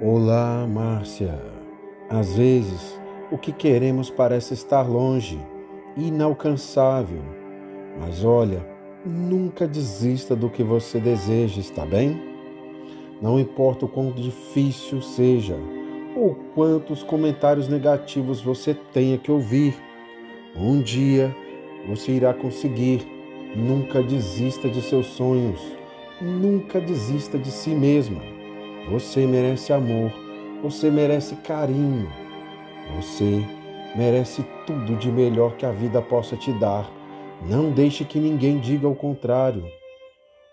Olá, 0.00 0.64
Márcia. 0.64 1.34
Às 2.08 2.36
vezes, 2.36 2.96
o 3.32 3.36
que 3.36 3.50
queremos 3.50 4.08
parece 4.08 4.54
estar 4.54 4.82
longe, 4.82 5.40
inalcançável. 5.96 7.20
Mas 7.98 8.24
olha, 8.24 8.64
nunca 9.04 9.66
desista 9.66 10.36
do 10.36 10.48
que 10.48 10.62
você 10.62 11.00
deseja, 11.00 11.58
está 11.58 11.84
bem? 11.84 12.16
Não 13.20 13.40
importa 13.40 13.86
o 13.86 13.88
quão 13.88 14.12
difícil 14.12 15.02
seja 15.02 15.56
ou 16.14 16.36
quantos 16.54 17.02
comentários 17.02 17.66
negativos 17.66 18.40
você 18.40 18.74
tenha 18.92 19.18
que 19.18 19.32
ouvir, 19.32 19.74
um 20.54 20.80
dia 20.80 21.34
você 21.88 22.12
irá 22.12 22.32
conseguir. 22.32 23.04
Nunca 23.56 24.00
desista 24.00 24.68
de 24.68 24.80
seus 24.80 25.06
sonhos. 25.06 25.60
Nunca 26.20 26.80
desista 26.80 27.36
de 27.36 27.50
si 27.50 27.70
mesma. 27.70 28.37
Você 28.90 29.26
merece 29.26 29.70
amor, 29.70 30.10
você 30.62 30.90
merece 30.90 31.36
carinho, 31.36 32.10
você 32.96 33.44
merece 33.94 34.42
tudo 34.66 34.96
de 34.96 35.12
melhor 35.12 35.56
que 35.56 35.66
a 35.66 35.70
vida 35.70 36.00
possa 36.00 36.36
te 36.36 36.50
dar. 36.52 36.90
Não 37.46 37.70
deixe 37.70 38.02
que 38.02 38.18
ninguém 38.18 38.58
diga 38.58 38.88
o 38.88 38.94
contrário. 38.94 39.62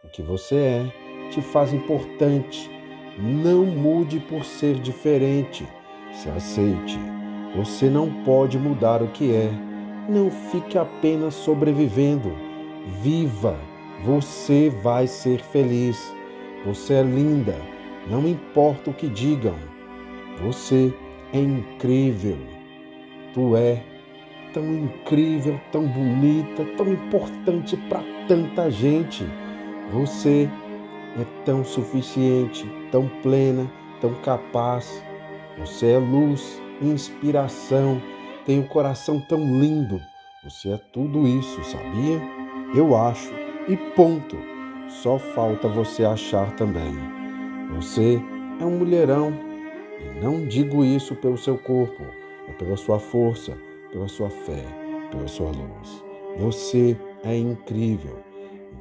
O 0.03 0.09
que 0.09 0.21
você 0.21 0.55
é 0.55 0.85
te 1.31 1.41
faz 1.41 1.71
importante. 1.71 2.70
Não 3.17 3.66
mude 3.66 4.20
por 4.20 4.43
ser 4.43 4.76
diferente. 4.81 5.65
Se 6.12 6.27
aceite. 6.29 6.99
Você 7.55 7.90
não 7.90 8.12
pode 8.26 8.59
mudar 8.59 9.02
o 9.02 9.07
que 9.07 9.34
é. 9.34 9.49
Não 10.09 10.29
fique 10.29 10.77
apenas 10.77 11.35
sobrevivendo. 11.35 12.34
Viva! 13.02 13.57
Você 14.04 14.70
vai 14.84 15.07
ser 15.07 15.40
feliz. 15.40 16.13
Você 16.65 16.95
é 16.95 17.02
linda 17.02 17.74
não 18.08 18.27
importa 18.27 18.90
o 18.90 18.94
que 18.94 19.08
digam, 19.08 19.55
você 20.41 20.94
é 21.34 21.40
incrível. 21.40 22.38
Tu 23.34 23.55
é 23.55 23.84
tão 24.54 24.63
incrível, 24.74 25.60
tão 25.71 25.88
bonita, 25.88 26.63
tão 26.77 26.91
importante 26.94 27.76
para 27.90 28.04
tanta 28.27 28.70
gente. 28.70 29.26
Você 29.91 30.49
é 31.20 31.26
tão 31.44 31.63
suficiente, 31.63 32.70
tão 32.91 33.07
plena, 33.21 33.70
tão 33.99 34.13
capaz. 34.16 35.04
Você 35.57 35.91
é 35.91 35.98
luz, 35.98 36.62
inspiração, 36.82 38.01
tem 38.46 38.60
um 38.60 38.68
coração 38.68 39.20
tão 39.20 39.40
lindo. 39.60 39.99
Você 40.44 40.70
é 40.70 40.77
tudo 40.77 41.27
isso, 41.27 41.63
sabia? 41.63 42.22
Eu 42.76 42.96
acho. 42.96 43.34
E 43.68 43.76
ponto. 43.96 44.38
Só 44.88 45.18
falta 45.18 45.68
você 45.68 46.05
achar 46.05 46.51
também. 46.55 47.24
Você 47.76 48.21
é 48.59 48.65
um 48.65 48.77
mulherão. 48.77 49.34
E 49.99 50.23
não 50.23 50.45
digo 50.45 50.84
isso 50.84 51.15
pelo 51.15 51.37
seu 51.37 51.57
corpo, 51.57 52.04
é 52.48 52.51
pela 52.54 52.77
sua 52.77 52.99
força, 52.99 53.57
pela 53.91 54.07
sua 54.07 54.29
fé, 54.29 54.63
pela 55.12 55.27
sua 55.27 55.48
luz. 55.48 56.04
Você 56.37 56.98
é 57.23 57.35
incrível. 57.37 58.20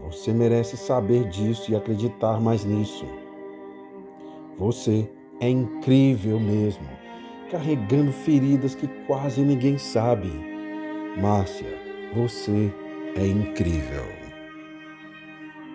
Você 0.05 0.33
merece 0.33 0.77
saber 0.77 1.28
disso 1.28 1.73
e 1.73 1.77
acreditar 1.77 2.41
mais 2.41 2.64
nisso. 2.64 3.06
Você 4.59 5.08
é 5.41 5.48
incrível 5.48 6.39
mesmo, 6.39 6.86
carregando 7.51 8.12
feridas 8.12 8.75
que 8.75 8.86
quase 9.06 9.41
ninguém 9.41 9.79
sabe. 9.79 10.31
Márcia, 11.20 11.79
você 12.14 12.73
é 13.17 13.27
incrível. 13.27 14.23